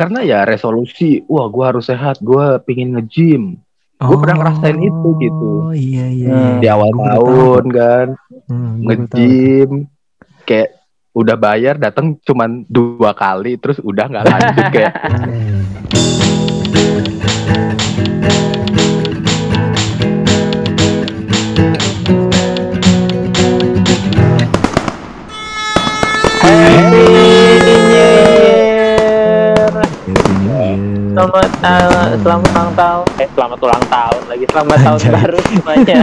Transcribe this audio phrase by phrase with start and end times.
[0.00, 3.60] karena ya resolusi wah gue harus sehat gue pingin nge-gym
[3.98, 6.26] gue pernah ngerasain itu gitu Oh iya iya.
[6.26, 6.56] Hmm.
[6.56, 8.06] di awal Gua tahun kan
[8.42, 8.82] Hmm, tahu.
[8.82, 9.70] nge-gym
[10.42, 10.68] kayak
[11.12, 14.92] udah bayar datang cuman dua kali terus udah nggak lanjut kayak
[31.20, 33.06] Selamat uh, selamat ulang tahun.
[33.20, 34.44] Eh selamat ulang tahun lagi.
[34.48, 35.12] Selamat tahun Anjay.
[35.20, 35.96] baru semuanya.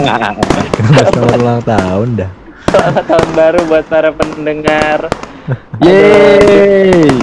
[0.74, 2.30] Kenapa selamat ulang tahun dah?
[2.66, 4.98] selamat tahun baru buat para pendengar.
[5.86, 7.14] yeay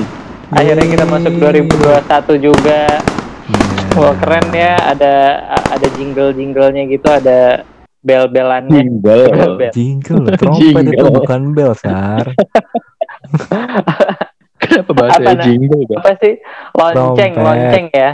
[0.56, 2.84] Akhirnya kita masuk 2021 juga.
[2.96, 4.00] Iya.
[4.00, 4.74] Wah keren ya.
[4.96, 5.16] Ada
[5.52, 7.12] ada jingle jinglenya gitu.
[7.12, 7.68] Ada
[8.08, 8.72] bel belannya.
[8.72, 9.28] jingle
[9.60, 9.72] Bel.
[9.76, 11.12] Jingle, trompet itu Jingle.
[11.12, 12.32] bukan bel, Sar.
[14.68, 15.44] kenapa Apa, bahasa nah?
[15.44, 16.00] jingle Bang?
[16.00, 16.34] Apa sih?
[16.74, 17.46] Lonceng, Trompet.
[17.48, 18.12] lonceng ya.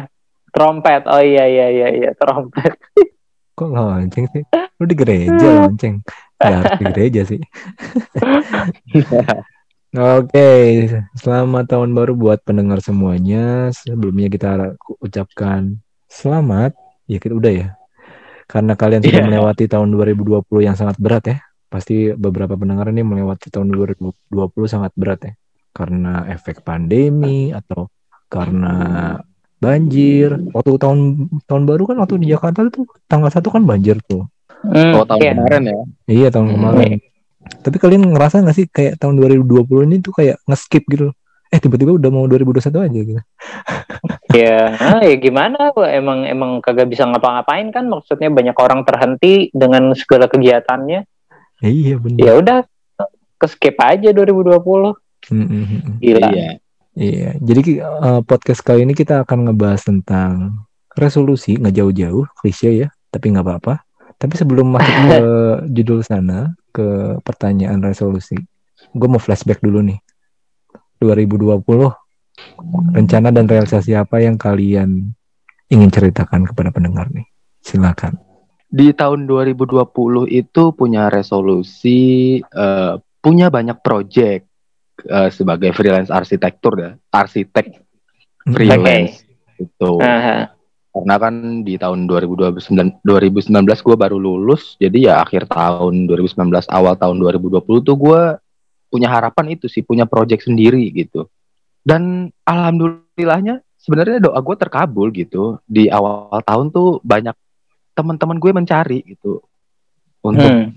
[0.50, 1.02] Trompet.
[1.10, 2.74] Oh iya iya iya iya trompet.
[3.58, 4.44] Kok lonceng sih?
[4.78, 6.02] Lu di gereja lonceng.
[6.38, 7.42] Gak harus di gereja sih.
[9.94, 10.50] Oke,
[11.14, 13.70] selamat tahun baru buat pendengar semuanya.
[13.70, 14.50] Sebelumnya kita
[14.98, 15.78] ucapkan
[16.10, 16.74] selamat.
[17.06, 17.68] Ya kita udah ya.
[18.50, 19.28] Karena kalian sudah Iya.
[19.30, 21.38] melewati tahun 2020 yang sangat berat ya.
[21.70, 25.34] Pasti beberapa pendengar ini melewati tahun 2020 sangat berat ya.
[25.74, 27.90] Karena efek pandemi atau
[28.30, 28.76] karena
[29.58, 30.38] banjir.
[30.54, 31.00] Waktu tahun
[31.50, 34.30] tahun baru kan waktu di Jakarta tuh tanggal satu kan banjir tuh.
[34.64, 35.32] Hmm, oh tahun iya.
[35.36, 36.56] kemarin ya Iya tahun Hmm.
[36.56, 36.92] kemarin.
[37.44, 41.12] Tapi kalian ngerasa nggak sih kayak tahun 2020 ini tuh kayak nge-skip gitu?
[41.52, 43.22] Eh tiba-tiba udah mau 2021 aja gitu.
[44.34, 45.70] Ya, ah, ya gimana?
[45.94, 47.86] Emang emang kagak bisa ngapa-ngapain kan?
[47.86, 51.06] Maksudnya banyak orang terhenti dengan segala kegiatannya.
[51.62, 52.18] Ya, iya benar.
[52.18, 52.58] Ya udah,
[53.38, 54.98] ke skip aja 2020.
[55.32, 55.96] Mm, mm, mm.
[56.04, 56.28] Gila.
[56.34, 56.50] iya
[56.94, 57.38] Iya.
[57.42, 60.62] Jadi eh, podcast kali ini kita akan ngebahas tentang
[60.94, 63.82] resolusi nggak jauh-jauh, klise ya, tapi nggak apa-apa.
[64.22, 65.22] Tapi sebelum masuk ke
[65.82, 68.38] judul sana, ke pertanyaan resolusi,
[68.94, 70.00] gue mau flashback dulu nih.
[71.02, 71.60] 2020
[72.96, 75.12] rencana dan realisasi apa yang kalian
[75.68, 77.28] ingin ceritakan kepada pendengar nih?
[77.64, 78.20] Silakan.
[78.74, 84.53] di tahun 2020 itu punya resolusi eh, punya banyak project
[85.02, 87.82] eh, sebagai freelance arsitektur ya arsitek
[88.44, 88.60] Hmm.
[88.60, 89.24] freelance
[89.56, 90.52] itu Aha.
[90.92, 91.34] karena kan
[91.64, 97.64] di tahun 2019 2019 gue baru lulus jadi ya akhir tahun 2019 awal tahun 2020
[97.82, 98.22] tuh gue
[98.92, 101.26] punya harapan itu sih punya project sendiri gitu
[101.82, 107.34] dan alhamdulillahnya sebenarnya doa gue terkabul gitu di awal tahun tuh banyak
[107.96, 109.40] teman-teman gue mencari gitu
[110.20, 110.76] untuk Hmm.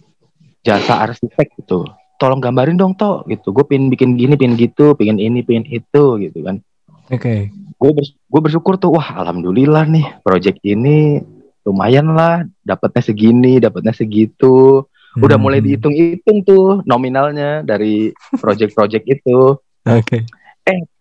[0.62, 1.82] jasa arsitek gitu
[2.16, 6.04] tolong gambarin dong toh gitu gue pengen bikin gini pengen gitu pengen ini pengen itu
[6.18, 6.58] gitu kan
[7.06, 7.52] Oke.
[7.52, 11.20] gue bers- gue bersyukur tuh wah alhamdulillah nih project ini
[11.62, 15.66] lumayan lah dapatnya segini dapatnya segitu udah mulai Hmm.
[15.66, 20.28] dihitung-hitung tuh nominalnya dari project-project itu Oke.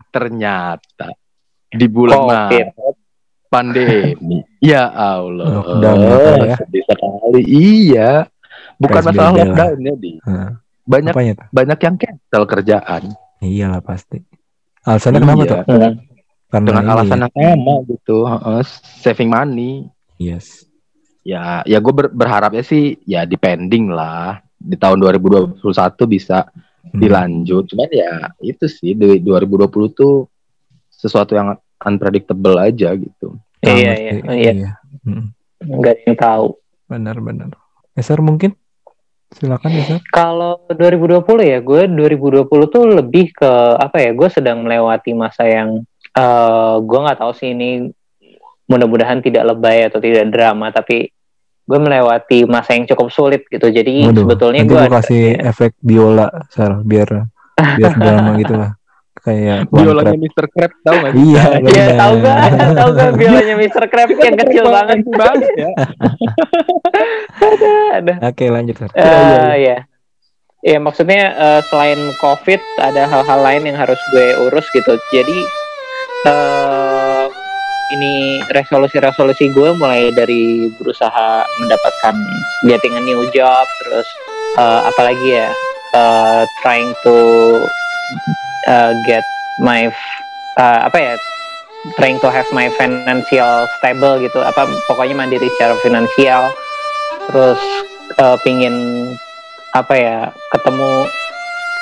[0.09, 1.11] ternyata
[1.67, 2.65] di bulan Covid.
[2.71, 2.95] Maret
[3.47, 6.15] pandemi ya Allah Lockdown ya,
[6.45, 6.55] ya.
[6.55, 8.11] sedih sekali iya
[8.75, 9.39] bukan PSBB masalah lah.
[9.43, 10.11] lockdown ya di
[10.85, 11.47] banyak apanya tuh?
[11.51, 13.03] banyak yang cancel kerjaan
[13.37, 14.17] Iyalah pasti.
[14.81, 15.59] Alasannya kenapa Iya, tuh?
[15.67, 15.93] Hmm.
[16.47, 17.27] Karena dengan alasan ya.
[17.27, 18.59] yang sama gitu heeh,
[18.95, 19.71] saving money
[20.15, 20.65] Yes.
[21.21, 25.59] ya ya gue berharapnya sih ya depending lah di tahun 2021
[26.05, 26.47] bisa
[26.85, 27.01] Hmm.
[27.01, 30.29] dilanjut cuman ya itu sih di 2020 tuh
[30.87, 34.71] sesuatu yang unpredictable aja gitu Iya, sih, iya, iya.
[35.01, 35.33] Hmm.
[35.57, 36.47] Nggak ada yang tahu.
[36.85, 37.57] Benar-benar.
[37.91, 38.53] Eser mungkin?
[39.33, 39.99] Silakan Eser.
[40.13, 44.11] Kalau 2020 ya, gue 2020 tuh lebih ke apa ya?
[44.13, 45.81] Gue sedang melewati masa yang
[46.15, 47.89] eh gue nggak tahu sih ini
[48.65, 51.09] mudah-mudahan tidak lebay atau tidak drama, tapi
[51.65, 53.67] gue melewati masa yang cukup sulit gitu.
[53.67, 57.25] Jadi Waduh, sebetulnya gue ada- kasih efek biola, Sar, biar
[57.55, 58.71] biar drama gitu lah.
[59.25, 60.17] Kayak biolanya.
[60.21, 60.45] Mr.
[60.53, 61.43] Krab tau gak Iya,
[61.73, 62.37] Iya tahu gak?
[62.77, 63.83] Tahu gak biolanya Mr.
[63.89, 64.97] Krabs yang kecil banget?
[65.09, 65.69] banget ya
[67.97, 68.13] Ada.
[68.29, 68.89] Oke, lanjut, Sar.
[68.93, 69.77] Eh ya.
[70.65, 74.97] Ya maksudnya eh, selain COVID ada hal-hal lain yang harus gue urus gitu.
[75.13, 75.37] Jadi
[76.25, 77.25] eh
[77.93, 82.15] ini resolusi-resolusi gue mulai dari berusaha mendapatkan
[82.65, 84.07] getting a new job, terus
[84.57, 85.49] eh, apalagi ya
[85.93, 87.13] eh, trying to
[88.67, 89.25] eh, get
[89.61, 89.87] my
[90.57, 91.13] eh, apa ya
[92.01, 94.41] trying to have my financial stable gitu.
[94.41, 96.51] Apa pokoknya mandiri secara finansial.
[97.29, 97.61] Terus
[98.17, 98.75] eh, pingin
[99.75, 100.17] apa ya
[100.55, 101.09] ketemu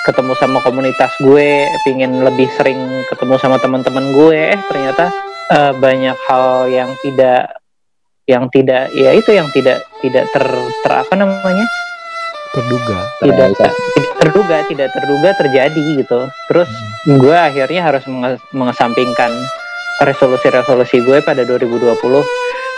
[0.03, 5.07] ketemu sama komunitas gue, pingin lebih sering ketemu sama teman-teman gue, eh ternyata
[5.47, 7.55] uh, banyak hal yang tidak
[8.23, 10.45] yang tidak ya itu yang tidak tidak ter,
[10.83, 11.67] ter apa namanya
[12.53, 12.99] terduga.
[13.19, 13.71] Tidak tidak
[14.21, 16.19] terduga tidak terduga terjadi gitu.
[16.47, 17.17] Terus hmm.
[17.19, 18.05] gue akhirnya harus
[18.53, 19.31] mengesampingkan
[20.01, 21.93] resolusi-resolusi gue pada 2020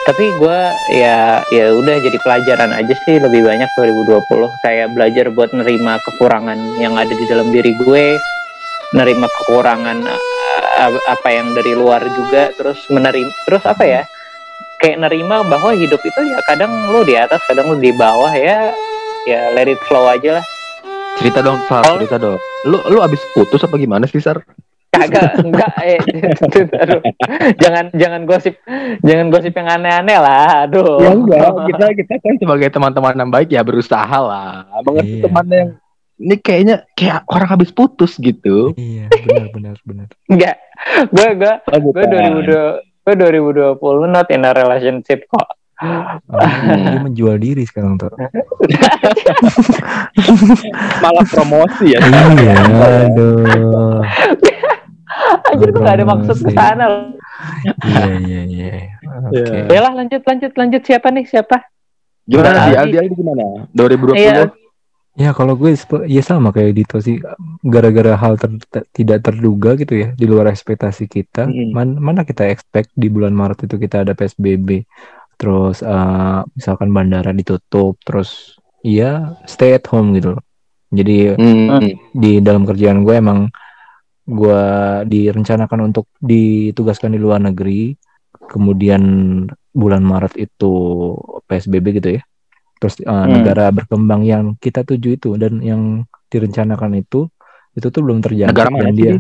[0.05, 0.59] tapi gue
[1.01, 4.21] ya ya udah jadi pelajaran aja sih lebih banyak 2020
[4.61, 8.13] kayak belajar buat nerima kekurangan yang ada di dalam diri gue
[8.93, 10.05] nerima kekurangan
[11.09, 14.01] apa yang dari luar juga terus menerima terus apa ya
[14.77, 18.69] kayak nerima bahwa hidup itu ya kadang lu di atas kadang lu di bawah ya
[19.25, 20.45] ya let it flow aja lah.
[21.17, 21.97] Cerita dong Sar oh.
[21.97, 22.37] cerita dong.
[22.69, 24.45] Lu lu abis putus apa gimana sih Sar?
[24.93, 25.99] Kagak enggak eh
[27.59, 28.55] jangan jangan gosip
[29.03, 31.01] jangan gosip yang aneh-aneh lah aduh.
[31.01, 34.69] Ya enggak kita kita kan sebagai teman-teman yang baik ya berusaha lah.
[34.85, 35.23] Mengerti iya.
[35.25, 35.69] teman yang
[36.15, 38.71] ini kayaknya kayak orang habis putus gitu.
[38.79, 40.07] Iya benar benar benar.
[40.31, 40.55] Enggak
[41.11, 42.05] gue gue gue
[43.05, 45.45] gue 2020 not in a relationship kok
[45.75, 46.39] Oh,
[46.71, 48.07] dia menjual diri sekarang tuh.
[51.03, 51.99] Malah promosi ya.
[51.99, 53.99] Iya, aduh.
[55.51, 56.85] Anjir gue gak ada maksud ke sana
[57.83, 58.71] Iya iya iya.
[59.31, 59.57] Oke.
[59.71, 61.57] Ya lah lanjut lanjut lanjut siapa nih siapa?
[62.27, 63.69] Gimana dia dia gimana?
[63.71, 64.15] 2020.
[64.15, 64.51] Iya.
[65.15, 65.71] Ya kalau gue
[66.11, 67.23] ya sama kayak Dito sih
[67.63, 71.47] gara-gara hal ter, ter, tidak terduga gitu ya di luar ekspektasi kita.
[71.47, 71.71] Hmm.
[71.71, 74.83] Man, mana kita expect di bulan Maret itu kita ada PSBB.
[75.45, 80.43] Terus uh, misalkan bandara ditutup terus iya stay at home gitu loh.
[80.89, 82.17] Jadi hmm.
[82.17, 83.45] di dalam kerjaan gue emang
[84.25, 84.63] gue
[85.05, 87.93] direncanakan untuk ditugaskan di luar negeri
[88.49, 89.03] kemudian
[89.69, 90.73] bulan Maret itu
[91.45, 92.21] PSBB gitu ya
[92.81, 93.29] terus uh, hmm.
[93.41, 97.29] negara berkembang yang kita tuju itu dan yang direncanakan itu
[97.77, 99.13] itu tuh belum terjadi negara mana dia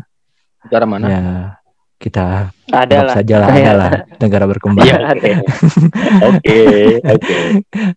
[0.67, 1.23] negara mana ya
[1.95, 3.49] kita ada saja lah.
[3.49, 3.91] ada lah
[4.23, 4.85] negara berkembang.
[4.85, 4.97] Iya,
[6.29, 6.59] oke
[7.01, 7.35] oke.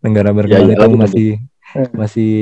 [0.06, 1.28] Negara berkembang ya, ya, itu masih
[1.74, 1.92] hmm.
[1.98, 2.34] masih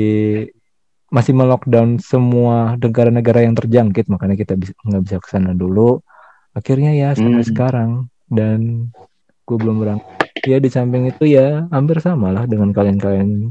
[1.07, 4.05] masih melockdown semua negara-negara yang terjangkit.
[4.07, 5.99] Makanya kita bisa nggak bisa ke sana dulu.
[6.53, 7.49] Akhirnya ya sampai hmm.
[7.49, 7.91] sekarang.
[8.27, 8.91] Dan
[9.47, 13.49] gue belum berangkat ya di samping itu ya hampir sama lah dengan kalian-kalian.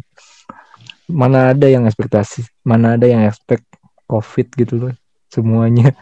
[1.06, 3.64] Mana ada yang ekspektasi mana ada yang expect
[4.10, 4.94] covid gitu loh
[5.30, 5.94] semuanya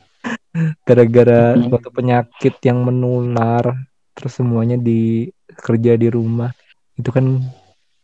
[0.87, 1.69] gara-gara hmm.
[1.69, 3.75] suatu penyakit yang menular
[4.15, 5.29] terus semuanya di
[5.59, 6.55] kerja di rumah
[6.95, 7.43] itu kan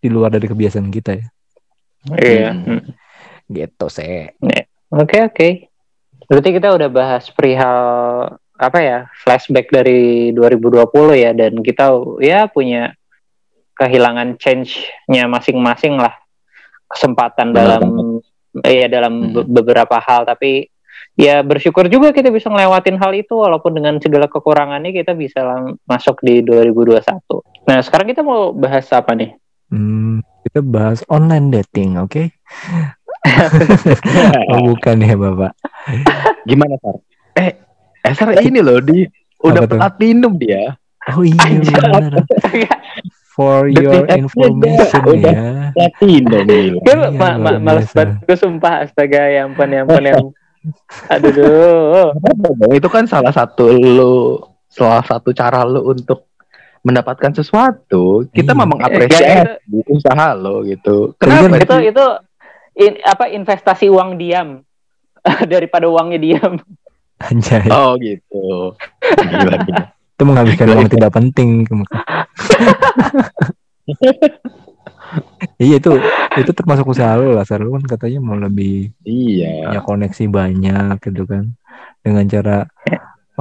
[0.00, 1.26] di luar dari kebiasaan kita ya.
[2.16, 2.50] Iya.
[2.56, 2.82] Hmm
[3.50, 4.54] gitu sih oke
[4.94, 5.34] okay, oke.
[5.34, 5.52] Okay.
[6.30, 7.78] berarti kita udah bahas perihal
[8.54, 10.86] apa ya flashback dari 2020
[11.18, 11.90] ya dan kita
[12.22, 12.94] ya punya
[13.74, 16.14] kehilangan change-nya masing-masing lah.
[16.90, 17.82] Kesempatan Benar dalam
[18.66, 19.46] ya dalam hmm.
[19.50, 20.69] beberapa hal tapi
[21.18, 25.40] ya bersyukur juga kita bisa ngelewatin hal itu walaupun dengan segala kekurangannya kita bisa
[25.84, 27.00] masuk di 2021.
[27.68, 29.36] Nah sekarang kita mau bahas apa nih?
[29.70, 32.10] Hmm, kita bahas online dating, oke?
[32.10, 32.26] Okay?
[34.50, 35.52] oh, bukan ya bapak.
[36.48, 36.96] Gimana Sar?
[37.36, 37.52] Eh,
[38.02, 39.04] eh Sar ini loh di
[39.44, 40.76] udah platinum dia.
[41.08, 42.24] Oh iya benar.
[43.30, 45.72] For your information ya.
[45.72, 46.44] Platinum.
[46.82, 48.20] Gue ma ma males banget.
[48.24, 50.14] Gue sumpah astaga ya ampun ya ampun ya.
[51.08, 52.12] Aduh.
[52.78, 54.40] Itu kan salah satu lu
[54.70, 56.30] salah satu cara lu untuk
[56.80, 58.24] mendapatkan sesuatu.
[58.32, 58.60] Kita iya.
[58.60, 59.44] memang apresiasi ya,
[59.88, 61.12] usaha lo gitu.
[61.20, 61.60] Kenapa?
[61.60, 62.04] Itu itu
[62.80, 64.64] in, apa investasi uang diam
[65.52, 66.52] daripada uangnya diam.
[67.20, 67.68] Anjay.
[67.68, 68.72] Oh gitu.
[69.04, 69.84] Gila, gila.
[69.92, 71.68] Itu menghabiskan uang tidak penting.
[75.60, 75.92] Iya itu
[76.40, 77.44] itu termasuk usaha lo lah.
[77.60, 79.68] Lu kan katanya mau lebih iya.
[79.68, 81.52] punya koneksi banyak gitu kan
[82.00, 82.64] dengan cara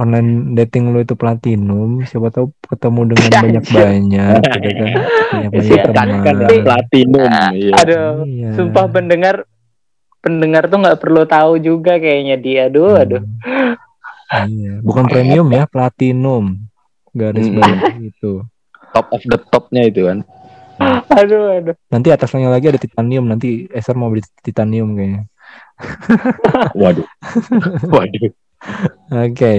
[0.00, 4.92] online dating lo itu platinum siapa tahu ketemu dengan banyak banyak gitu kan
[5.32, 7.72] banyak banyak iya, teman kan, kan platinum iya.
[7.76, 8.50] aduh iya.
[8.56, 9.44] sumpah pendengar
[10.24, 13.02] pendengar tuh nggak perlu tahu juga kayaknya dia aduh hmm.
[13.04, 13.22] aduh
[14.48, 14.72] iya.
[14.80, 16.64] bukan premium ya platinum
[17.12, 17.60] garis hmm.
[17.60, 18.32] bawah itu
[18.96, 20.24] top of the topnya itu kan
[21.20, 25.28] aduh aduh nanti atasnya lagi ada titanium nanti Eser mau beli titanium kayaknya
[26.80, 27.08] waduh
[27.94, 28.32] waduh
[29.10, 29.32] Oke.
[29.32, 29.58] Okay.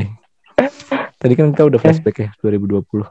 [1.17, 3.05] Tadi kan kita udah flashback ya 2020.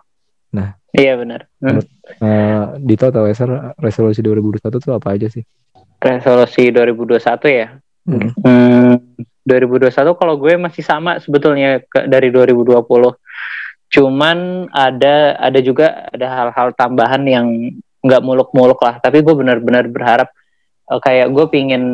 [0.55, 0.75] Nah.
[0.91, 1.47] Iya benar.
[1.63, 1.83] Hmm.
[2.19, 5.43] Uh, Dito atau Eser resolusi 2021 itu apa aja sih?
[6.03, 7.69] Resolusi 2021 ya.
[8.07, 8.31] Hmm.
[8.43, 8.95] Hmm,
[9.47, 12.87] 2021 kalau gue masih sama sebetulnya ke, dari 2020.
[13.91, 17.47] Cuman ada ada juga ada hal-hal tambahan yang
[18.01, 18.99] nggak muluk-muluk lah.
[18.99, 20.29] Tapi gue benar-benar berharap
[20.89, 21.85] uh, kayak gue pingin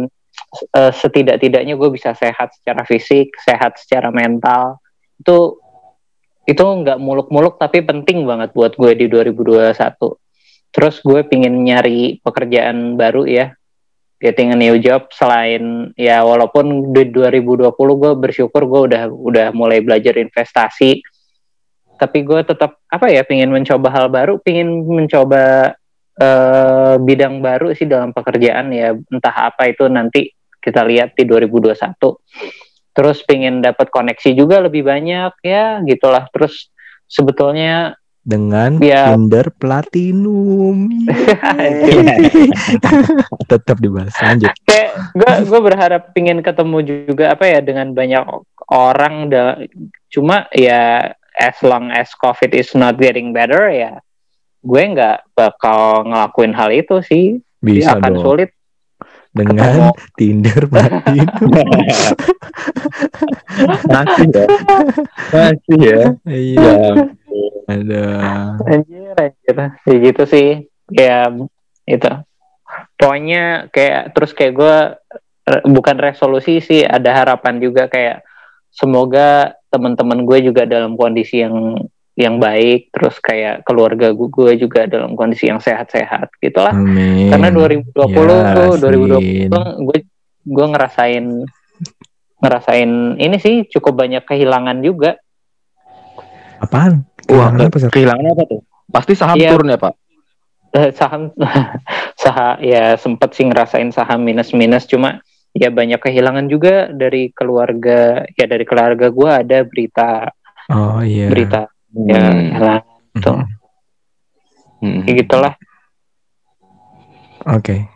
[0.75, 4.81] uh, setidak-tidaknya gue bisa sehat secara fisik, sehat secara mental.
[5.19, 5.61] Itu
[6.47, 9.75] itu nggak muluk-muluk tapi penting banget buat gue di 2021.
[10.71, 13.51] Terus gue pingin nyari pekerjaan baru ya,
[14.23, 19.83] getting a new job selain ya walaupun di 2020 gue bersyukur gue udah udah mulai
[19.83, 21.03] belajar investasi,
[21.97, 25.75] tapi gue tetap apa ya pingin mencoba hal baru, pingin mencoba
[26.21, 28.93] uh, bidang baru sih dalam pekerjaan ya.
[28.93, 31.95] Entah apa itu nanti kita lihat di 2021
[32.97, 36.25] terus pengen dapat koneksi juga lebih banyak ya gitulah.
[36.33, 36.73] Terus
[37.05, 37.93] sebetulnya
[38.27, 39.13] dengan ya.
[39.13, 40.91] Tinder Platinum.
[43.53, 44.17] Tetap dibahas.
[44.17, 44.51] Lanjut.
[44.65, 48.25] Kayak gue gue berharap pengen ketemu juga apa ya dengan banyak
[48.73, 49.31] orang.
[49.31, 49.61] Da,
[50.11, 54.01] cuma ya as long as COVID is not getting better ya
[54.67, 57.39] gue nggak bakal ngelakuin hal itu sih.
[57.63, 58.23] Bisa akan dong.
[58.23, 58.51] sulit
[59.31, 59.91] dengan ketemu.
[60.19, 61.67] Tinder Platinum
[63.95, 64.47] masih ya.
[65.31, 66.03] Masih ya.
[66.27, 66.75] Iya.
[67.67, 68.05] Ada.
[68.67, 69.57] Anjir anjir.
[69.87, 70.49] Ya gitu sih.
[70.91, 71.31] Ya
[71.87, 72.11] itu.
[72.99, 74.77] Pokoknya kayak terus kayak gue
[75.71, 78.27] bukan resolusi sih ada harapan juga kayak
[78.75, 81.79] semoga teman-teman gue juga dalam kondisi yang
[82.17, 87.29] yang baik terus kayak keluarga gue juga dalam kondisi yang sehat-sehat gitulah Amin.
[87.29, 89.49] karena 2020 Ya, tuh Sin.
[89.53, 89.99] 2020 gue
[90.47, 91.25] gue ngerasain
[92.37, 95.21] ngerasain ini sih cukup banyak kehilangan juga
[96.59, 97.91] apaan wah Kehilangan apa, Sar?
[97.93, 99.51] kehilangan apa tuh pasti saham Iya.
[99.53, 99.95] turun ya pak
[100.73, 101.33] Eh, saham
[102.21, 108.25] saham ya sempet sih ngerasain saham minus minus cuma ya banyak kehilangan juga dari keluarga
[108.31, 110.29] ya dari keluarga gue ada berita
[110.69, 111.65] oh iya berita
[112.05, 112.53] ya Hmm.
[112.53, 112.85] hilang
[113.17, 113.41] tuh
[114.77, 115.01] Hmm.
[115.09, 115.55] kayak gitulah.
[117.47, 117.89] Oke.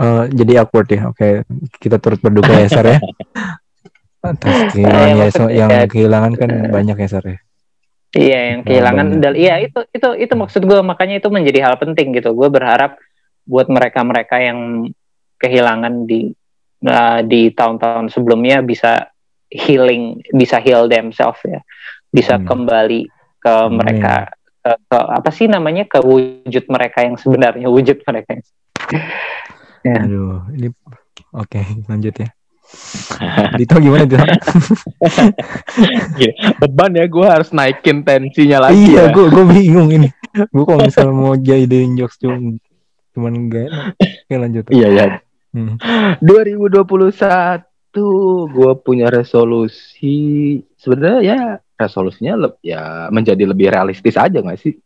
[0.00, 1.12] Eh, jadi awkward ya.
[1.12, 1.44] Oke
[1.76, 2.98] kita turut berduka ya Sar ya.
[4.20, 7.38] Atas kehilangan ya, so- yang ya, kehilangan kan banyak ya Sar ya.
[8.10, 12.16] Iya yang kehilangan dal iya itu itu itu maksud gue makanya itu menjadi hal penting
[12.16, 12.32] gitu.
[12.32, 12.96] Gue berharap
[13.46, 14.88] buat mereka-mereka yang
[15.38, 16.32] kehilangan di
[16.84, 19.08] uh, di tahun-tahun sebelumnya bisa
[19.50, 21.58] healing bisa heal themselves ya
[22.10, 22.44] bisa Hmm.
[22.44, 23.00] kembali
[23.38, 23.78] ke Amin.
[23.78, 24.28] mereka
[24.60, 28.44] ke, ke apa sih namanya ke wujud mereka yang sebenarnya wujud mereka yang
[29.80, 29.96] Ya.
[29.96, 30.68] aduh ini
[31.32, 32.28] oke lanjut ya
[33.56, 34.18] Dito gimana tuh
[36.58, 39.10] beban ya gue harus naikin tensinya lagi iya ya.
[39.10, 40.08] gue gue bingung ini
[40.44, 42.58] gue kalau misalnya mau jadiin jokes cuman
[43.10, 45.06] cuman gak enak oke lanjut iya ya
[45.50, 45.82] Hmm.
[46.22, 46.86] 2021
[48.46, 50.14] gue punya resolusi
[50.76, 51.40] sebenarnya ya
[51.80, 54.76] resolusinya le- ya menjadi lebih realistis aja nggak sih?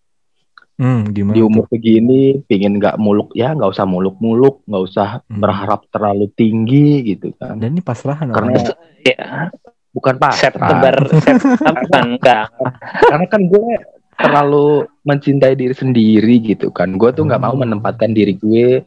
[0.75, 5.39] Hmm, gimana di umur segini pingin nggak muluk ya nggak usah muluk-muluk nggak usah Hmm.
[5.39, 7.59] berharap terlalu tinggi gitu kan.
[7.59, 9.51] Dan ini pasrahan Karena- ya
[9.91, 12.47] bukan pasrah September September enggak
[12.91, 13.67] karena kan gue
[14.15, 14.67] terlalu
[15.03, 16.91] mencintai diri sendiri gitu kan.
[16.95, 17.63] Gue tuh nggak mau Hmm.
[17.67, 18.83] menempatkan diri gue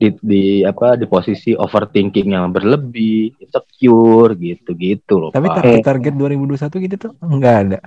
[0.00, 5.60] di, di apa di posisi overthinking yang berlebih insecure gitu gitu loh tapi Pak.
[5.60, 7.78] target target 2021 gitu tuh enggak ada.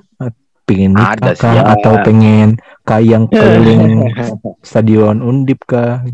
[0.64, 1.54] Pengen nikah Ada sih, kah?
[1.58, 1.64] ya.
[1.76, 2.50] atau pengen
[2.88, 4.14] kayang keliling
[4.70, 6.06] stadion undip kah?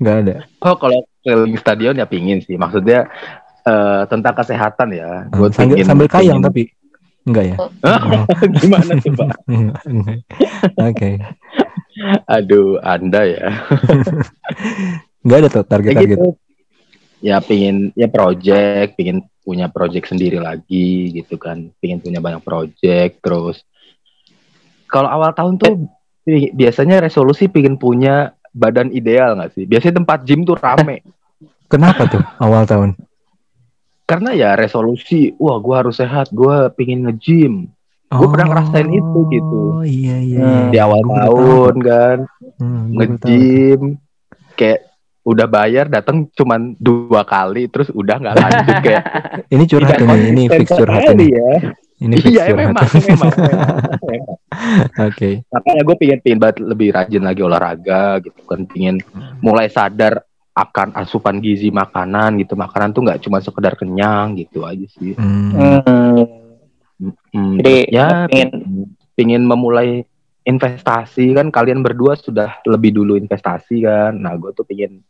[0.00, 0.34] Nggak ada.
[0.64, 2.56] Oh kalau keliling stadion ya pingin sih.
[2.56, 3.04] Maksudnya
[3.66, 5.28] eh, tentang kesehatan ya.
[5.28, 6.62] Hmm, sambil, pingin sambil kayang pingin- tapi.
[7.22, 7.56] Enggak ya?
[8.64, 9.28] Gimana tuh pak?
[9.46, 10.18] Enggak, enggak.
[10.80, 11.10] oke.
[12.26, 13.46] Aduh anda ya
[15.22, 16.28] nggak ada tuh target Kayak target gitu.
[17.22, 23.22] ya pingin ya project pingin punya project sendiri lagi gitu kan pingin punya banyak project
[23.22, 23.62] terus
[24.90, 25.86] kalau awal tahun tuh
[26.26, 31.00] bi- biasanya resolusi pingin punya badan ideal nggak sih biasanya tempat gym tuh rame
[31.70, 32.98] kenapa tuh awal tahun
[34.04, 37.70] karena ya resolusi wah gua harus sehat gua pingin nge-gym
[38.12, 39.60] Gua pernah ngerasain itu, gitu.
[39.72, 40.68] Oh iya iya.
[40.68, 42.18] Di awal tahun kan
[42.60, 43.00] Hmm, tahu.
[43.00, 43.80] nge-gym
[44.52, 44.91] kayak
[45.22, 49.04] udah bayar datang cuman dua kali terus udah nggak lanjut kayak
[49.54, 51.26] Ini curhat ini, ini fix curhat ini.
[51.30, 51.50] ya
[51.96, 52.58] Ini fix iya curhat.
[52.60, 53.34] memang memang, memang,
[54.10, 54.36] memang.
[55.04, 55.30] Oke.
[55.46, 58.98] makanya gue pingin pingin banget lebih rajin lagi olahraga gitu kan pingin
[59.38, 64.84] mulai sadar akan asupan gizi makanan gitu makanan tuh nggak cuma sekedar kenyang gitu aja
[64.90, 65.54] sih Hmm.
[65.54, 66.22] Hmm,
[67.32, 68.50] Hmm, Jadi, ya pingin
[69.12, 70.06] pingin memulai
[70.44, 75.02] investasi kan kalian berdua sudah lebih dulu investasi kan nah gue tuh pingin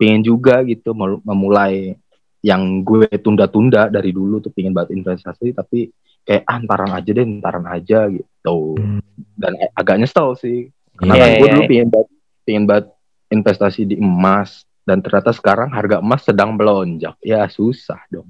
[0.00, 1.92] pingin juga gitu memulai
[2.40, 5.92] yang gue tunda-tunda dari dulu tuh pingin banget investasi tapi
[6.24, 9.04] kayak ah, ntaran aja deh ntaran aja gitu Hmm.
[9.36, 11.52] dan a- agak nyesel sih karena Iya, kan iya, gue iya.
[11.52, 12.08] dulu pingin banget
[12.42, 12.86] pingin banget
[13.28, 17.14] investasi di emas dan ternyata sekarang harga emas sedang melonjak.
[17.22, 18.26] Ya susah dong.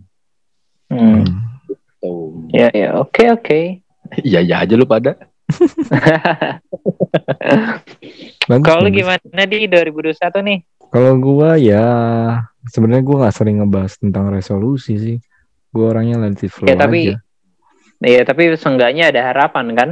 [0.91, 1.25] Hmm.
[2.03, 2.35] Oh.
[2.50, 3.61] Ya ya oke oke.
[4.27, 5.15] Iya iya aja lu pada.
[8.67, 10.59] Kalau gimana di 2021 nih?
[10.91, 11.85] Kalau gua ya
[12.67, 15.19] sebenarnya gua nggak sering ngebahas tentang resolusi sih.
[15.71, 17.23] Gua orangnya relatif flow Ya, tapi- aja.
[18.01, 19.91] Iya tapi seenggaknya ada harapan kan?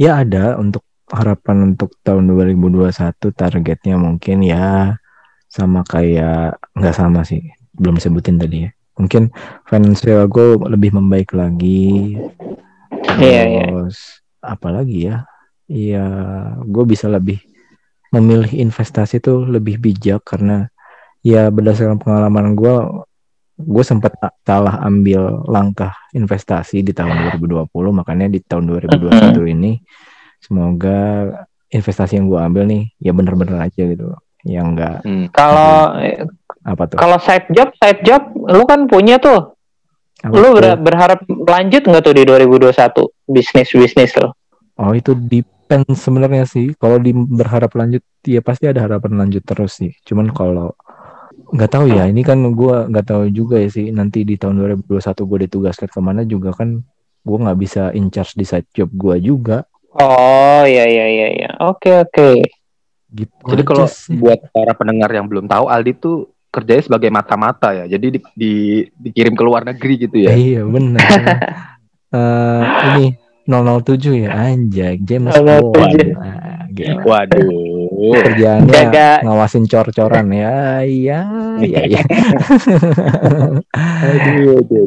[0.00, 0.80] Ya ada untuk
[1.12, 4.96] harapan untuk tahun 2021 targetnya mungkin ya
[5.44, 7.44] sama kayak nggak sama sih.
[7.76, 8.70] Belum sebutin tadi ya.
[8.96, 9.28] Mungkin
[9.68, 12.16] financial gue lebih membaik lagi.
[13.20, 13.64] Iya, iya.
[13.68, 15.28] Terus apa lagi ya?
[15.68, 16.04] Iya,
[16.64, 17.38] gue bisa lebih
[18.10, 20.66] memilih investasi tuh lebih bijak karena
[21.22, 22.74] ya berdasarkan pengalaman gue,
[23.60, 29.78] gue sempat salah ambil langkah investasi di tahun 2020, makanya di tahun 2021 ini
[30.40, 31.28] semoga
[31.70, 34.10] investasi yang gue ambil nih ya bener-bener aja gitu,
[34.42, 35.28] yang enggak Hmm.
[35.30, 35.94] Kalau
[36.60, 36.98] apa tuh?
[36.98, 39.54] kalau side job side job lu kan punya tuh.
[40.20, 42.76] Apa Lu ber- berharap lanjut nggak tuh di 2021
[43.24, 44.36] bisnis bisnis lo?
[44.76, 45.16] Oh itu
[45.70, 46.74] depend sebenarnya sih.
[46.74, 49.94] Kalau di berharap lanjut, ya pasti ada harapan lanjut terus sih.
[50.02, 50.74] Cuman kalau
[51.54, 53.94] nggak tahu ya, ini kan gua nggak tahu juga ya sih.
[53.94, 56.82] Nanti di tahun 2021 gue ditugaskan ke mana juga kan,
[57.22, 59.62] gua nggak bisa in charge di side job gua juga.
[59.94, 61.50] Oh iya iya iya iya.
[61.62, 62.42] Oke oke.
[63.14, 63.30] Gitu.
[63.46, 63.86] Jadi kalau
[64.18, 67.86] buat para pendengar yang belum tahu, Aldi tuh kerjanya sebagai mata-mata ya.
[67.86, 70.34] Jadi di, di- dikirim ke luar negeri gitu ya.
[70.34, 70.98] iya benar.
[72.10, 75.74] Eh ini 007 ya anjay James 007.
[75.74, 75.98] Bond.
[76.14, 77.02] Nah, gila.
[77.02, 77.48] Waduh.
[78.00, 81.20] Kerjaannya Jaga- ngawasin cor-coran ya, iya,
[81.60, 82.00] iya, iya.
[83.76, 84.86] Aduh, aduh.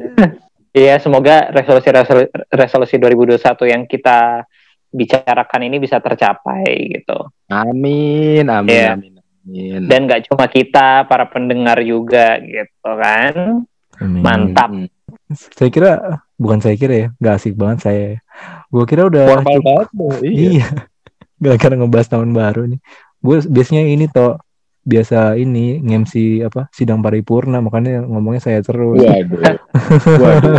[0.73, 3.37] Iya semoga resolusi resolusi, resolusi 2021
[3.69, 4.41] yang kita
[4.89, 7.29] bicarakan ini bisa tercapai gitu.
[7.45, 8.97] Amin, amin, Iya.
[8.97, 9.13] amin,
[9.45, 9.81] amin.
[9.85, 13.61] Dan nggak cuma kita, para pendengar juga gitu kan.
[14.01, 14.21] Amin.
[14.25, 14.69] Mantap.
[14.73, 14.89] Hmm.
[15.33, 15.91] Saya kira
[16.43, 18.07] bukan saya kira ya, nggak asik banget saya.
[18.67, 20.43] Gue kira udah Formal cukup- banget tuh, iya.
[20.59, 20.67] Iya.
[21.43, 22.79] Gara-gara ngebahas tahun baru nih.
[23.23, 24.35] Gue biasanya ini toh
[24.83, 28.99] biasa ini ngemsi apa sidang paripurna makanya ngomongnya saya terus.
[28.99, 29.39] Waduh.
[30.19, 30.55] Waduh.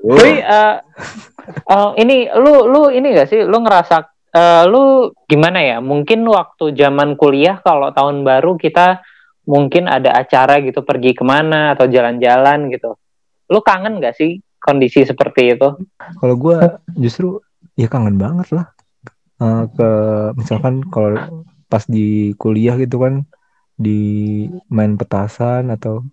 [0.10, 0.74] Tapi eh,
[1.70, 4.02] eh, ini lu lu ini gak sih lu ngerasa
[4.34, 5.78] eh, lu gimana ya?
[5.78, 8.98] Mungkin waktu zaman kuliah kalau tahun baru kita
[9.46, 12.98] mungkin ada acara gitu pergi ke mana atau jalan-jalan gitu.
[13.46, 15.68] Lu kangen gak sih kondisi seperti itu?
[16.20, 16.56] Kalau gue
[17.00, 17.40] justru
[17.74, 18.66] ya kangen banget lah.
[19.40, 19.90] Eh, ke
[20.36, 21.16] misalkan kalau
[21.72, 23.24] pas di kuliah gitu kan
[23.80, 26.04] di main petasan atau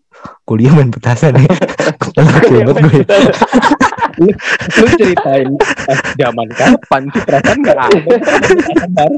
[0.47, 1.51] kuliah main petasan ya.
[2.47, 3.03] Hebat gue.
[3.03, 4.33] ya.
[4.79, 9.05] Lu ceritain pas zaman kapan sih perasaan nggak ada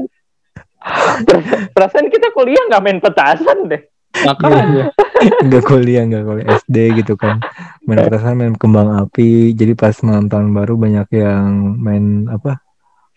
[1.76, 3.82] Perasaan kita kuliah nggak main petasan deh.
[4.26, 4.90] Makanya
[5.44, 7.44] Enggak kuliah, enggak kuliah SD gitu kan.
[7.84, 9.52] Main petasan, main kembang api.
[9.52, 12.64] Jadi pas malam tahun baru banyak yang main apa?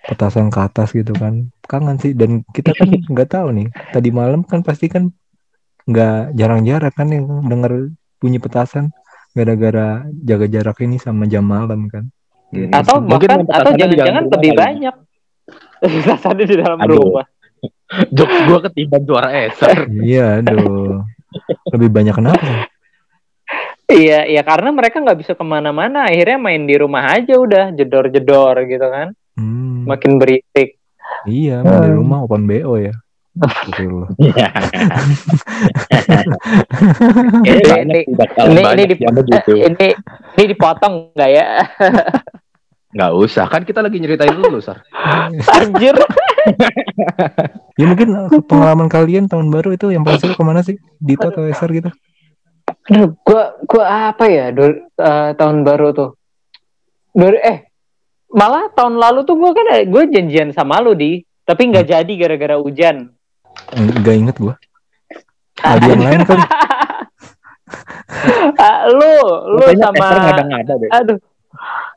[0.04, 1.48] Petasan ke atas gitu kan.
[1.64, 3.68] Kangen sih dan kita kan nggak tahu nih.
[3.96, 5.08] Tadi malam kan pasti kan
[5.88, 8.92] nggak jarang-jarang kan yang denger bunyi petasan
[9.32, 12.12] gara-gara jaga jarak ini sama jam malam kan.
[12.52, 14.60] Atau Mungkin bahkan atau jangan-jangan lebih kali.
[14.60, 14.96] banyak.
[16.04, 17.00] Petasannya di dalam Aduh.
[17.00, 17.26] rumah.
[18.10, 21.02] Jok gua ketiban suara eser Iya, aduh.
[21.70, 22.70] Lebih banyak kenapa?
[23.90, 26.08] Iya, iya karena mereka nggak bisa ke mana-mana.
[26.08, 29.14] Akhirnya main di rumah aja udah jedor-jedor gitu kan.
[29.34, 30.78] Hmm, Makin berisik.
[31.26, 32.94] iya, main di rumah open BO ya.
[33.34, 34.14] Betul.
[34.22, 34.46] Iya.
[37.44, 38.06] Ini- ini-.
[38.06, 39.88] Eh, ini
[40.38, 41.48] ini dipotong nggak ya?
[42.94, 44.86] Nggak usah, kan kita lagi nyeritain dulu, Sar.
[45.60, 45.98] Anjir.
[47.74, 50.78] Ya mungkin eh, pengalaman kalian tahun baru itu yang paling seru ke mana sih?
[51.02, 51.90] Dito atau Eser gitu?
[52.92, 56.10] Aduh, gua gua apa ya dur- eh, tahun baru tuh.
[57.16, 57.72] Dur- eh
[58.30, 62.62] malah tahun lalu tuh gua kan gue janjian sama lu di, tapi nggak jadi gara-gara
[62.62, 63.10] hujan.
[63.74, 64.54] Enggak inget gua.
[65.64, 66.22] Hadiah yang lain.
[68.60, 69.12] Ah, lu
[69.58, 70.46] lu sama deh.
[70.94, 71.18] aduh.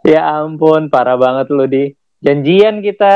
[0.03, 1.91] Ya ampun, parah banget lu di.
[2.19, 3.15] Janjian kita.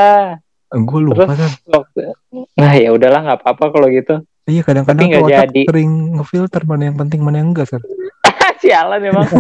[0.71, 1.51] Gue lupa Terus- kan.
[1.67, 2.15] Waktu-
[2.55, 4.23] Nah ya udahlah nggak apa-apa kalau gitu.
[4.47, 5.63] Iya kadang-kadang tuh otak jadi.
[5.67, 7.83] sering ngefilter mana yang penting mana yang enggak Sar.
[8.63, 9.27] Sialan emang.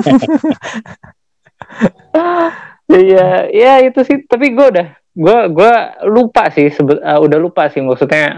[2.91, 4.27] Iya, ya itu sih.
[4.27, 5.73] Tapi gue udah, gue gue
[6.11, 6.75] lupa sih.
[6.75, 8.35] Sebe- eh, udah lupa sih maksudnya.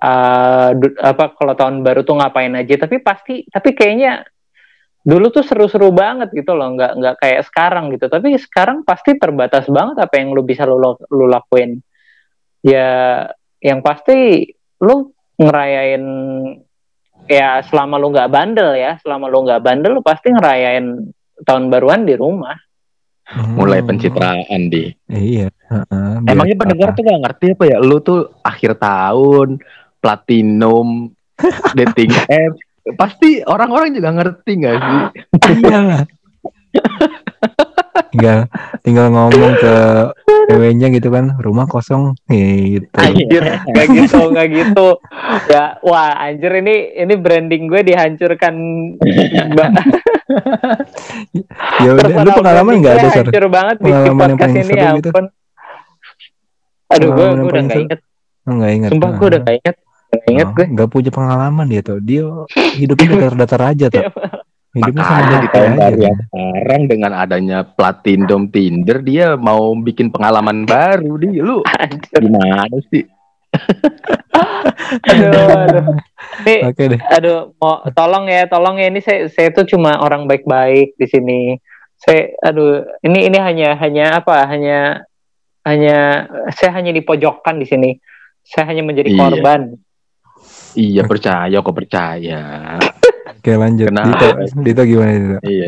[0.00, 2.76] eh, du- apa kalau tahun baru tuh ngapain aja?
[2.76, 4.24] Tapi pasti, tapi kayaknya
[5.04, 6.72] dulu tuh seru-seru banget gitu loh.
[6.74, 8.08] Nggak nggak kayak sekarang gitu.
[8.08, 10.80] Tapi sekarang pasti terbatas banget apa yang lu bisa lu,
[11.12, 11.78] lu lakuin.
[12.64, 13.28] Ya,
[13.60, 14.48] yang pasti
[14.80, 16.04] lu ngerayain
[17.24, 21.08] ya selama lu nggak bandel ya selama lu nggak bandel lu pasti ngerayain
[21.42, 22.54] tahun baruan di rumah
[23.56, 23.88] mulai Hmm.
[23.88, 25.48] pencitraan di Iya.
[25.48, 29.58] heeh, biar emangnya pendengar tuh gak ngerti apa ya lu tuh akhir tahun
[29.98, 31.08] platinum
[31.78, 32.60] dating apps
[32.92, 35.00] pasti orang-orang juga ngerti gak sih?
[35.64, 36.04] Iyalah.
[38.10, 38.46] tinggal
[38.82, 39.74] tinggal ngomong ke
[40.50, 42.86] ceweknya gitu kan rumah kosong gitu.
[42.94, 44.88] Anjir nggak gitu nggak gitu.
[45.50, 48.54] Ya wah anjir ini ini branding gue dihancurkan.
[51.82, 55.08] Ya udah lu pengalaman nggak ada hancur banget Pengalaman yang podcast paling ini ya gitu?
[55.10, 55.24] ampun.
[56.90, 57.84] Aduh gue yang gue udah nggak seru?
[57.86, 58.00] inget.
[58.44, 59.76] Nggak ingat sumpah gue udah nggak inget
[60.14, 62.24] nggak inget Oh, gue nggak punya pengalaman dia tuh dia
[62.74, 64.04] hidupnya datar-datar aja tuh
[64.74, 66.04] hidupnya sama makanya di HP tahun aja baru dia.
[66.06, 71.38] yang sekarang dengan adanya platinum Tinder dia mau bikin pengalaman baru di.
[71.38, 73.04] Lu anjir gimana sih?
[75.06, 75.84] Aduh aduh.
[76.46, 77.00] Nih, oke deh.
[77.06, 78.90] aduh mau tolong ya tolong ya.
[78.90, 81.40] Ini saya saya tuh cuma orang baik-baik di sini.
[81.94, 84.42] Saya aduh ini ini hanya hanya apa?
[84.50, 85.06] Hanya
[85.62, 87.90] hanya saya hanya dipojokkan di sini.
[88.42, 89.20] Saya hanya menjadi Iya.
[89.20, 89.60] korban.
[89.70, 89.82] iya
[91.06, 92.42] percaya kok percaya
[93.38, 94.10] oke lanjut Kenapa?
[94.10, 94.26] Dito
[94.60, 95.66] Dito gimana Dito iya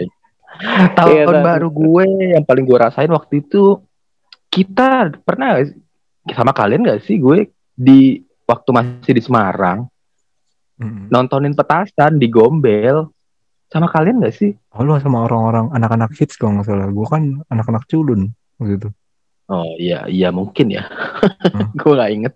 [0.96, 3.80] tahun Iya, baru gue yang paling gue rasain waktu itu
[4.48, 5.60] kita pernah
[6.32, 9.88] sama kalian gak sih gue di waktu masih di Semarang
[10.76, 11.08] Mm.
[11.08, 13.08] nontonin petasan di Gombel
[13.72, 16.92] sama kalian gak sih Oh lu sama orang-orang anak-anak hits kalau nggak salah.
[16.92, 18.28] Gue kan anak-anak culun
[18.60, 18.92] gitu.
[19.48, 20.84] Oh iya iya mungkin ya.
[20.84, 21.72] Hmm.
[21.80, 22.34] gue nggak inget.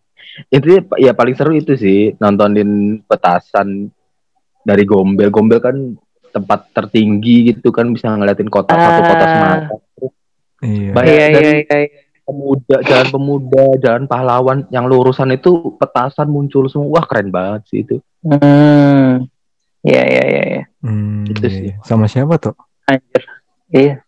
[0.49, 2.71] Intinya pa- ya paling seru itu sih nontonin
[3.03, 3.91] petasan
[4.61, 5.29] dari Gombel.
[5.29, 5.77] Gombel kan
[6.31, 9.29] tempat tertinggi gitu kan bisa ngeliatin kota satu kota Ah.
[9.29, 9.63] Semarang.
[10.61, 10.91] Iya.
[10.93, 12.01] Banyak iya iya dari iya iya.
[12.23, 17.01] pemuda, jalan pemuda, jalan pahlawan yang lurusan itu petasan muncul semua.
[17.01, 17.99] Wah keren banget sih itu.
[18.21, 19.25] hmm
[19.81, 20.63] iya iya iya iya.
[20.81, 21.65] Hmm, Itu iya, sih.
[21.73, 21.75] iya.
[21.83, 22.53] Sama siapa tuh?
[22.85, 23.23] anjir
[23.71, 24.03] iya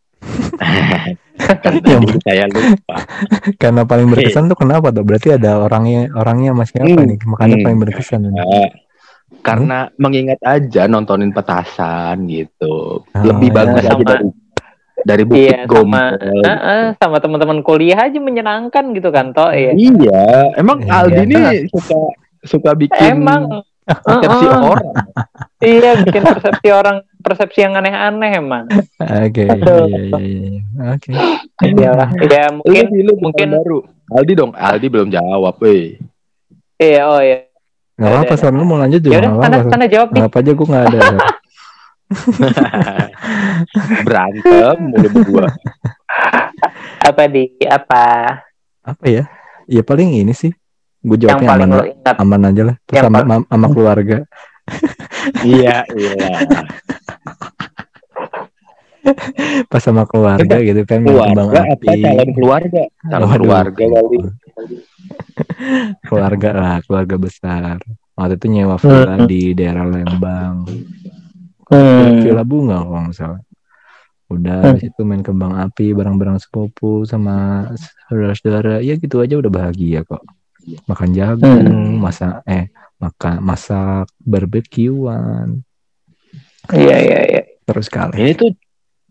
[1.43, 2.97] kan tadi saya lupa.
[3.63, 5.03] Karena paling berkesan tuh kenapa tuh?
[5.03, 7.09] Berarti ada orangnya orangnya masih apa Hmm.
[7.09, 7.19] nih?
[7.25, 7.65] Makanya Hmm.
[7.65, 8.21] paling berkesan.
[8.29, 8.47] Nah,
[9.43, 13.03] karena mengingat aja nontonin petasan gitu.
[13.11, 13.57] Ah, Lebih iya.
[13.57, 14.27] bagus lagi Sama- dari
[15.03, 16.15] dari Bukit Iya, sama- Gombel.
[16.47, 20.23] Heeh, sama teman-teman kuliah aja menyenangkan gitu kan toh ya Iya,
[20.55, 20.95] emang Iya.
[20.95, 21.99] Aldi nih suka
[22.43, 24.63] suka bikin emang persepsi Heeh.
[24.63, 24.87] orang.
[25.59, 28.67] iya bikin persepsi orang persepsi yang aneh-aneh emang
[28.99, 30.61] Oke, iya, iya, iya.
[30.93, 31.11] Oke.
[31.63, 33.79] iyalah ya Lu mungkin sih, lu mungkin- baru.
[34.13, 35.97] Aldi dong, Aldi belum jawab, weh.
[36.77, 37.49] iya oh iya
[37.93, 38.53] Gak apa-apa, San.
[38.53, 39.63] Lu mau lanjut juga udah gak sana apa-apa.
[39.63, 39.71] San.
[39.71, 41.01] sana jawab nih Anggap aja gue gak ada.
[44.05, 45.47] Berantem mulu berdua.
[47.01, 48.05] apa di apa
[48.83, 49.25] Apa ya?
[49.65, 50.51] Ya paling ini sih.
[51.01, 51.71] Gue jawabnya aman,
[52.07, 52.77] aman aja lah.
[52.85, 54.19] Terus sama, sama keluarga.
[55.43, 56.27] iya, iya.
[59.67, 61.03] Pas sama keluarga gitu kan.
[61.03, 62.83] Keluarga apa calon keluarga?
[63.03, 63.39] Calon Waduh.
[63.43, 64.19] keluarga kali.
[66.07, 67.83] keluarga lah, keluarga besar.
[68.15, 69.27] Waktu itu nyewa villa Hmm.
[69.27, 70.69] di daerah Lembang.
[71.67, 72.23] Hmm.
[72.23, 73.41] Villa bunga kalau nggak salah.
[74.31, 74.81] Udah Hmm.
[74.81, 77.67] itu main kembang api bareng-bareng sepupu sama
[78.07, 78.79] saudara-saudara.
[78.85, 80.23] Ya gitu aja udah bahagia kok.
[80.87, 81.99] Makan jagung, Hmm.
[81.99, 82.71] masak eh
[83.03, 85.67] makan masak barbekyuan.
[86.71, 88.19] Iya iya iya Terus sekali.
[88.19, 88.51] Ini tuh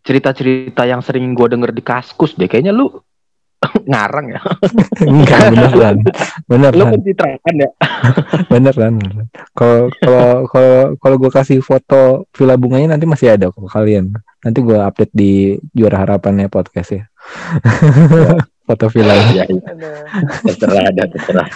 [0.01, 2.47] cerita-cerita yang sering gue denger di kaskus deh.
[2.51, 2.91] Kayaknya lu
[3.91, 4.41] ngarang ya.
[5.05, 5.97] Enggak beneran.
[6.49, 7.69] Lu Beneran, pencitraan ya.
[8.51, 8.93] beneran.
[9.53, 14.11] Kalau kalau kalau kalau gue kasih foto villa bunganya nanti masih ada kok kalian.
[14.41, 17.03] Nanti gue update di juara harapannya podcast ya.
[18.65, 19.43] foto villanya.
[19.43, 19.69] ya, iya.
[20.47, 21.49] terserah ada terserah.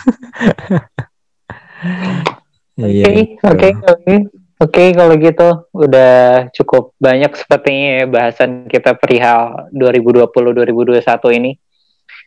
[2.76, 3.08] Oke, Iya.
[3.40, 4.16] oke,
[4.60, 4.72] oke.
[4.72, 11.52] Oke, kalau gitu udah cukup banyak sepertinya ya bahasan kita perihal 2020-2021 ini.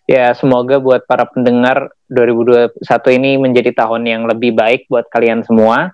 [0.09, 2.81] Ya, semoga buat para pendengar 2021
[3.13, 5.93] ini menjadi tahun yang lebih baik buat kalian semua.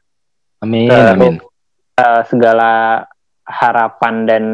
[0.62, 1.34] Amin, Terus, amin.
[1.98, 3.02] eh, segala
[3.42, 4.44] harapan dan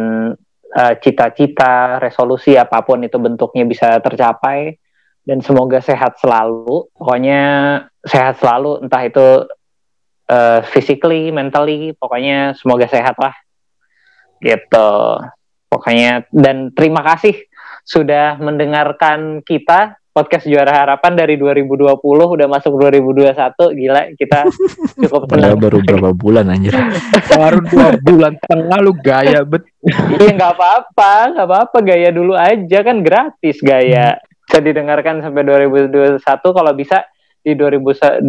[0.72, 4.80] eh, cita-cita, resolusi apa pun itu bentuknya bisa tercapai
[5.28, 6.88] dan semoga sehat selalu.
[6.96, 7.42] Pokoknya
[8.00, 9.44] sehat selalu entah itu
[10.30, 13.34] eh, physically, mentally, pokoknya semoga sehat lah.
[14.38, 14.90] Gitu.
[15.70, 17.34] Pokoknya dan terima kasih
[17.86, 23.30] sudah mendengarkan kita podcast Juara Harapan dari 2020 udah masuk 2021
[23.78, 24.42] gila kita
[25.06, 26.74] cukup senang baru berapa bulan anjir.
[27.30, 29.64] Baru dua bulan setengah lu gaya bet.
[30.18, 34.18] Iya nggak apa-apa, nggak apa-apa gaya dulu aja kan gratis gaya.
[34.44, 37.06] Bisa didengarkan sampai 2021 kalau bisa
[37.40, 38.26] di 2021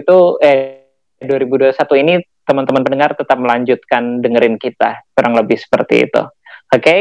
[0.00, 0.77] itu eh
[1.22, 2.14] 2021 ini
[2.48, 6.22] teman-teman pendengar tetap melanjutkan dengerin kita kurang lebih seperti itu.
[6.68, 7.00] Oke, okay?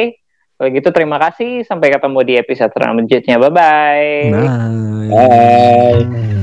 [0.60, 3.36] kalau gitu terima kasih sampai ketemu di episode selanjutnya.
[3.40, 4.12] Bye bye.
[4.34, 5.08] Bye.
[5.12, 6.37] Bye.